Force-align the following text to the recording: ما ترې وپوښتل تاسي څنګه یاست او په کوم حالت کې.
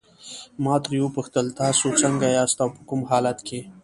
ما 0.63 0.75
ترې 0.83 0.97
وپوښتل 1.01 1.45
تاسي 1.59 1.89
څنګه 2.01 2.27
یاست 2.37 2.57
او 2.63 2.69
په 2.75 2.81
کوم 2.89 3.01
حالت 3.11 3.39
کې. 3.47 3.59